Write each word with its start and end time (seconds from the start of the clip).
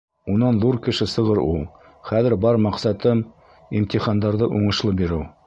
Унан 0.35 0.55
ҙур 0.61 0.77
кеше 0.87 1.07
сығыр 1.11 1.41
ул. 1.41 1.61
Хәҙер 2.07 2.37
бар 2.47 2.59
маҡсатым— 2.65 3.23
имтихандарҙы 3.83 4.51
уңышлы 4.59 4.99
биреү. 5.03 5.25